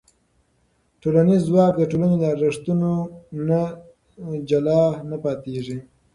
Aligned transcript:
ټولنیز 1.01 1.41
ځواک 1.49 1.73
د 1.77 1.83
ټولنې 1.91 2.15
له 2.21 2.27
ارزښتونو 2.33 2.91
نه 3.49 3.61
جلا 4.49 4.83
نه 5.09 5.17
پاتې 5.23 5.41
کېږي. 5.55 5.77